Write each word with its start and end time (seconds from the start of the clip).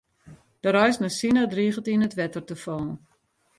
De 0.63 0.69
reis 0.77 0.97
nei 0.99 1.13
Sina 1.17 1.43
driget 1.53 1.89
yn 1.93 2.05
it 2.07 2.17
wetter 2.19 2.43
te 2.45 2.55
fallen. 2.63 2.95